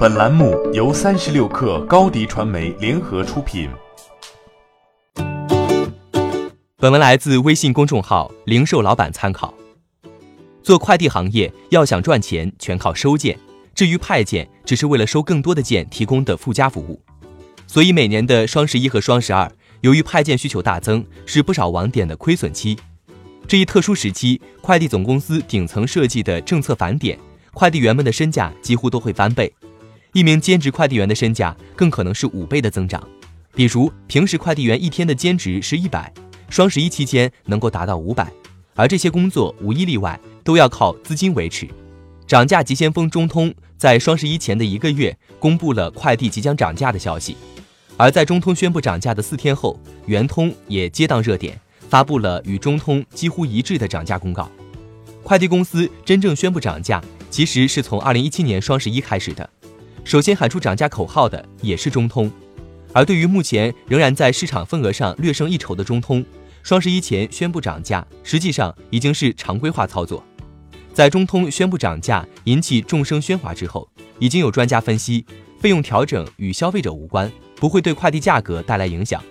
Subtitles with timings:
[0.00, 3.68] 本栏目由三十六氪高低传媒联合出品。
[6.78, 9.52] 本文来自微信公众号“零售老板参考”。
[10.64, 13.38] 做快递行业要想赚钱，全靠收件。
[13.74, 16.98] 至于派件，只是为了收更多的件提供的附加服务。
[17.66, 22.74] 所以每年的双十一和双十二，由于派件需求大增，是不少网点的亏损期。
[23.46, 27.18] 这一特殊时期，快递总公司顶层设计的政策返点，
[27.52, 29.52] 快递员们的身价几乎都会翻倍。
[30.12, 33.00] 一名兼职快递员的身价更可能是五倍的增长，
[33.54, 36.12] 比如平时快递员一天的兼职是一百，
[36.48, 38.30] 双十一期间能够达到五百，
[38.74, 41.68] 而这些工作无一例外都要靠资金维持。
[42.26, 47.36] 涨价急先锋中通在双十一前的一个月公布了快递即将涨价的消息，
[47.96, 54.50] 而在中通宣布涨价的四天后，圆通也接档热点，发布了与中通几乎一致的涨价公告。
[55.22, 59.48] 快递公司真正宣布涨价，其实是从二零一七年双十一开始的。
[60.10, 62.28] 首先喊出涨价口号的也是中通，
[62.92, 66.26] 而对于目前仍然在市场份额上略胜一筹的中通，
[66.64, 70.20] 双十一前宣布涨价，实际上已经是常规化操作。
[70.92, 75.24] 在中通宣布涨价引起众生喧哗之后，已经有专家分析，
[75.60, 79.22] 费用调整与消费者无关，不会对快递价格带来影响，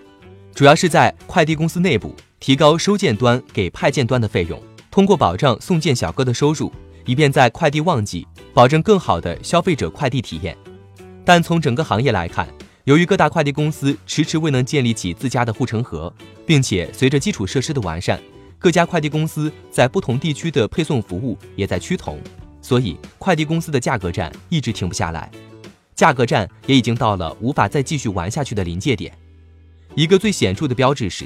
[0.56, 4.58] 主要是在快递公司内部提高收件端给派件端的费用，
[4.89, 6.72] 通过保障送件小哥的收入，
[7.10, 8.28] 以便在快递旺季。
[8.54, 10.56] 保证更好的消费者快递体验，
[11.26, 12.48] 但从整个行业来看，
[12.84, 16.14] 由于各大快递公司迟迟未能建立起自家的护城河，
[16.46, 18.22] 并且随着基础设施的完善，
[18.60, 22.20] 各家快递公司在不同地区的配送服务也在趋同，
[22.62, 25.32] 所以快递公司的价格战一直停不下来，
[25.96, 29.12] 价格战也已经到了无法再继续玩下去的临界点。
[29.96, 31.26] 一个最显著的标志是，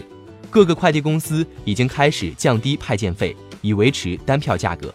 [0.49, 4.93] 各个快递公司已经开始降低派件费，以维持单票价格。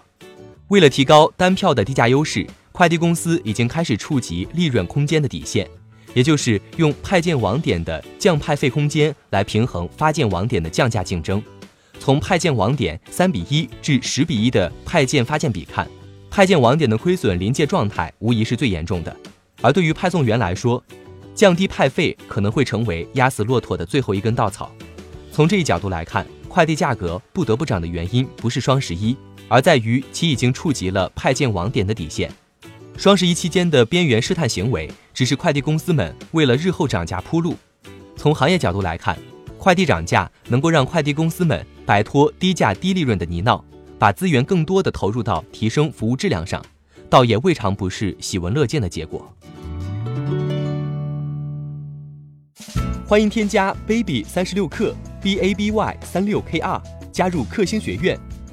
[0.68, 5.66] 为了提高单票的低价优势，快递公司已经开始触及利润空间的底线，
[6.12, 11.42] 也就是用派件网点的降派费空间来平衡发件网点的降价竞争。
[11.98, 15.88] 从派件网点三比一至十比一的派件发件比看，
[16.30, 19.16] 派件网点的亏损临界状态无疑是最严重的。
[19.62, 20.82] 而对于派送员来说，
[21.34, 24.70] 降低派费可能会成为压死骆驼的最后一根稻草。
[25.32, 29.16] 从这一角度来看，快递价格不得不涨的原因不是双十一。
[29.48, 32.30] 而在于其已经触及了派件网点的底线。
[32.96, 37.56] 双十一期间的边缘试探行为，只是快递公司们为了日后涨价铺路。
[38.16, 39.16] 从行业角度来看，
[39.56, 43.62] 快递涨价能够让快递公司们摆脱低价低利润的泥淖，
[43.98, 46.60] 把资源更多的投入到提升服务质量上，
[47.08, 49.32] 倒也未尝不是喜闻乐见的结果。
[53.06, 56.82] 欢迎添加 baby 三十六克 b a b y 三六 k r
[57.12, 58.18] 加入克星学院。